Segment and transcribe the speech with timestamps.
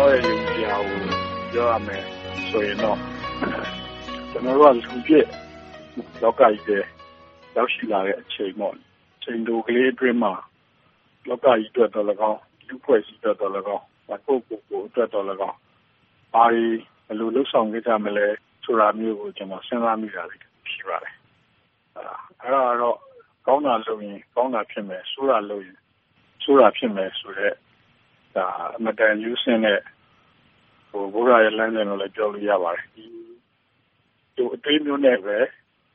[0.00, 0.98] တော်ရဲ့ယုံကြည်ရာကို
[1.52, 2.02] ပြောရမယ်
[2.50, 2.98] ဆိုရင်တော့
[4.30, 5.26] ကျနော်တို့ကလူပြည့်
[6.22, 6.78] လောကကြီးထဲ
[7.56, 8.74] ရောက်ရှိလာတဲ့အချိန်ပေါ့။
[9.16, 10.32] အချိန်တိုကလေးအတွင်းမှာ
[11.28, 13.84] လောကကြီးအတွက်သော်လည်းကောင်း၊လူ့အဖွဲ့အစည်းအတွက်သော်လည်းကောင်း၊
[14.26, 15.56] ကိုယ့်ကိုယ်ကိုအတွက်သော်လည်းကောင်း
[16.34, 16.64] ဘာတွေ
[17.06, 18.26] ဘယ်လိုလုပ်ဆောင်ခဲ့ကြမလဲ
[18.64, 20.36] ဆိုတာမျိုးကိုကျနော်စဉ်းစားမိတာတွေ
[20.72, 21.14] ရှိပါတယ်။
[22.42, 22.96] အဲဒါကတော့
[23.46, 25.78] ကောင်းတာလုပ်ရင်ကောင်းတာဖြစ်မယ်။ဆိုးတာလုပ်ရင်
[26.42, 27.54] ဆိုးတာဖြစ်မယ်ဆိုတဲ့
[28.34, 29.80] အင်မတန်ရိုးစင်းတဲ့
[31.12, 33.04] ဗုဒ္ဓရဲ့လမ်းစဉ်လို့လည်းပြောလို့ရပါတယ်။ဒီ
[34.54, 35.38] အတွေးမျိုးနဲ့ပဲ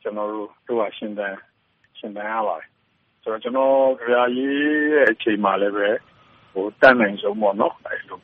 [0.02, 1.34] ကျနော်တို့ကရှင်သန်
[2.34, 2.70] ရပါတယ်။
[3.24, 4.54] ဆိုတော့ကျနော်ကဗျာရေး
[4.94, 5.88] တဲ့အချိန်မှာလည်းပဲ
[6.82, 8.20] တတ်နိုင်ဆုံးပေါ့နော်အဲဒီလို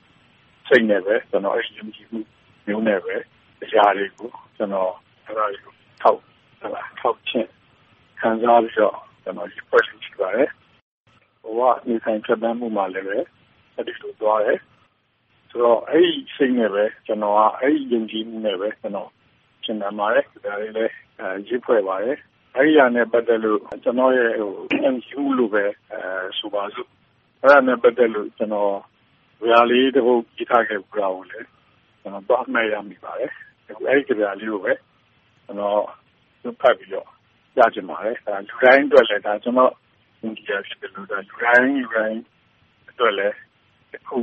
[0.68, 2.20] စိတ်နဲ့ပဲကျနော်အဲဒီယုံကြည်မှု
[2.68, 3.16] မျိုးနဲ့ပဲ
[3.64, 4.92] အရာတွေကိုကျနော်
[5.26, 7.50] အဲဒါတွေကိုထောက်ချင့်
[8.20, 10.50] ခံစားပြီးတော့ကျနော်ရေးဖွဲ့လေ့ရှိပါတယ်။
[11.44, 13.18] ဘဝနေထိုင်ဖြတ်သန်းမှုမှာလည်းပဲ
[13.82, 14.60] အဲဒီလိုသွားတယ်။
[15.50, 19.10] ဆိုတော့အဲဒီစိတ်နဲ့ပဲကျနော်ကအဲဒီယုံကြည်မှုနဲ့ပဲကျနော်
[19.64, 20.94] ရှင်သန်ပါတယ်။ကဗျာတွေလည်း
[21.48, 22.18] ရေးဖွဲ့ပါတယ်။
[22.56, 24.52] အဲဒီဟာနဲ့ပတ်သက်လို့ကျနော့်ရဲ့ယုံ
[25.06, 25.64] ကြည်မှုလို့ပဲ
[26.40, 26.88] ဆိုပါစို့။
[27.42, 28.74] အဲဒါနဲ့ပတ်သက်လို့ကျနော်
[29.40, 31.48] ကဗျာလေးတပုဒ်ရေးထားခဲ့ဖူးတာကိုလည်း
[32.02, 33.32] ကျနော်သွားမှတ်ရမိပါတယ်။
[33.68, 34.74] အဲဒီကဗျာလေးကိုပဲ
[35.46, 35.82] ကျနော်
[36.62, 37.08] ဖတ်ပြီးတော့
[37.56, 38.16] ပြချင်ပါတယ်။
[38.48, 39.74] လူတိုင်းအတွက်လည်းကျနော့်
[40.22, 41.36] ယုံကြည်ရာဖြစ်သလိုလူတိုင်းလူ
[41.96, 42.20] တိုင်း
[42.90, 43.36] အတွက်လည်း
[43.94, 44.18] တခု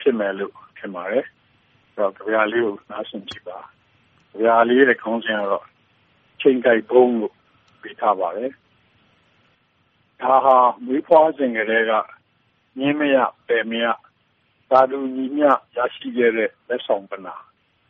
[0.00, 1.26] ဖြစ်မယ်လို့ထင်ပါတယ်။
[1.96, 3.58] ကဗျာလေးကိုနားဆင်ကြည့်ပါ။
[4.32, 5.66] ကဗျာလေးရဲ့ခေါင်းစဉ်ကတော့
[6.40, 7.34] “ချိန်ကိုက်ဘုန်း”လို့
[7.82, 8.50] ပေးထားပါတယ်။
[10.20, 11.92] ဒါဟာမွေးဖွားစဉ်ကတည်းက
[12.78, 13.16] ညဉ်းမရ
[13.48, 13.86] ပယ်မရ
[14.70, 17.36] သာတူညီမျှရရှိခဲ့တဲ့လက်ဆောင်ပဏ္ဏာ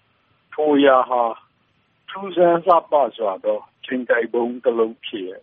[0.53, 1.23] ။ထိုအရာဟာ
[2.09, 5.43] ထူးဆန်းလှပစွာသောချိန်ကိုက်ဘုန်းတလုံးဖြစ်ရဲ့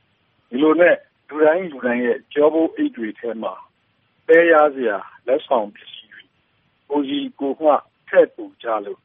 [0.48, 0.96] ။ဒီလိုနဲ့
[1.28, 3.54] လူတိုင်းလူတိုင်းရဲ့ကျောပိုးအိတ်တွေထဲမှာ
[4.28, 6.24] သဲရားစရာလက်ဆောင်ပစ္စည်းတွေ
[6.90, 7.72] ကိုယ်စီကိုယ်ငှ
[8.08, 9.00] ထည့်ပို့ကြလို့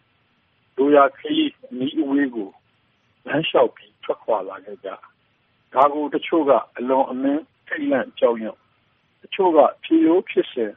[0.77, 2.49] လိုရာခရီးအနီးအဝေးကို
[3.25, 4.89] လမ်းလျှောက်ပြီးထွက်ခွာလာခဲ့ကြ။
[5.73, 8.55] ဒါကိုတချို့ကအလွန်အမင်းထိတ်လန့်ကြောက်ရွံ့၊
[9.21, 10.73] တချို့ကဖြစ်ရိုးဖြစ်စဉ်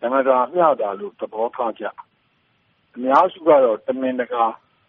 [0.00, 1.84] တမတာမျှတာလို့သဘောထားကြ။
[2.94, 4.44] အများစုကတော့တမင်တကာ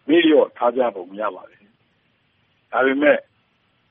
[0.08, 1.62] မေ့လျော့ထားကြပုံရပါတယ်။
[2.72, 3.18] ဒါပေမဲ့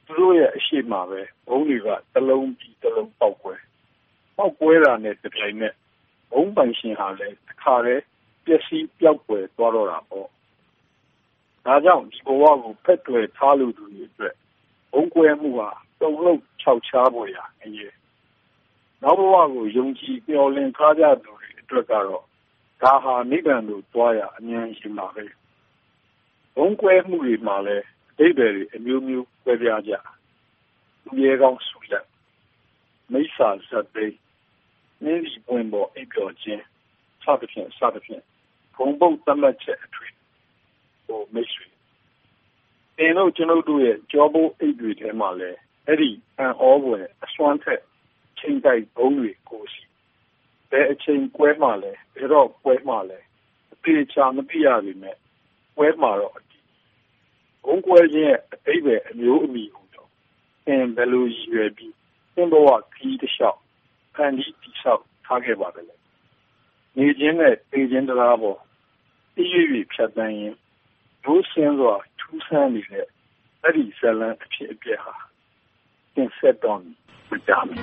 [0.07, 3.55] သူတို့ရဲ့အရှေ့မှာပဲဗုံးတွေကတလုံးပြီးတလုံးပေါက်ကွဲ။
[4.37, 5.75] ပေါက်ကွဲတာနဲ့ တပြိုင်နက်
[6.33, 8.03] ဗုံးပိုင်ရှင်ဟာလည်း တခါတည်း
[8.45, 10.29] ပျက်စီးပျောက်ကွယ်သွားတော့တာပေါ့။
[11.67, 14.35] ဒါကြောင့် ဒီဘဝကို ဖက်တွယ်ထားလိုသူတွေအတွက်
[14.93, 15.71] ဗုံးကွဲမှုဟာ
[16.01, 17.93] တုန်လှုပ်ခြောက်ခြားဖွယ်ရာအရေး။
[19.03, 22.25] နောက်ဘဝကို ယုံကြည်မျှော်လင့်ထားကြသူတွေအတွက်ကတော့
[22.83, 25.25] ဒါဟာ နိဗ္ဗာန်သို့သွားရာ အမြန်ယာဉ်ပါပဲ။
[26.57, 29.93] ဗုံးကွဲမှုတွေမှာလည်း အဓိပ္ပါယ်တွေ အမျိုးမျိုး ကွဲပြားကြ။
[31.03, 32.05] သူရဲကောင်းဆုလတ်၊
[33.13, 34.15] မိစ္ဆာဇာတ်သိမ်း၊
[35.05, 36.63] နှင်းဆီပွင့်ပေါ်အိပ်ပျော်ခြင်း
[37.23, 38.23] စသဖြင့်စသဖြင့်
[38.77, 40.09] ဂုဏ်ပုဒ်သတ်မှတ်ချက်အထွေ
[41.09, 41.67] အိုမိတ်ဆွေ
[42.97, 45.59] သင်တို့ကျွန်ုပ်တို့ရဲ့ကျောပိုးအိတ်တွေထဲမှာလည်း
[45.89, 47.83] အဲဒီအံ့ဩဖွယ်အစွမ်းထက်
[48.39, 49.85] ချိန်ကိုက်ဗုံးတွေကိုရှိ
[50.71, 53.19] ဘယ်အချိန်ကွဲမှလဲဘယ်တော့ကွဲမှလဲ
[53.73, 55.17] အသေးချာမသိရပေမဲ့
[55.77, 56.65] ကွဲမှတော့အတီး
[57.65, 60.11] ဘုံကွဲခြင်းရဲ့အတိတ်ပဲအမျိုးအမည်ဟူတော့
[60.67, 61.95] သင်ဘယ်လိုရည်ရွယ်ပြီး
[62.35, 63.61] သင်ဘဝခီးတစ်လျှောက်
[64.17, 65.83] ဖန်တီးတိဆောက်ထားခဲ့ပါလဲ
[66.97, 68.59] နေခြင်းနဲ့ပေခြင်းတရားပေါ်
[69.39, 70.55] အရွေ့ဖြတ်တန်းရင်
[71.25, 73.07] ဒိုးဆင်းစွာထူးဆန်းနေတဲ့
[73.63, 75.15] အဲ့ဒီဇလံအဖြစ်အပျက်ဟာ
[76.15, 76.81] သင်ဆက်တော်
[77.31, 77.77] မကြမီ